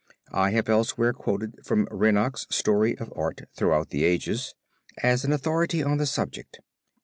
I 0.33 0.49
have 0.49 0.67
elsewhere 0.67 1.13
quoted 1.13 1.63
from 1.63 1.87
Reinach's 1.91 2.47
Story 2.49 2.97
of 2.97 3.13
Art 3.15 3.41
Throughout 3.53 3.91
the 3.91 4.03
Ages 4.03 4.55
as 5.03 5.23
an 5.23 5.31
authority 5.31 5.83
on 5.83 5.97
the 5.99 6.07
subject. 6.07 6.59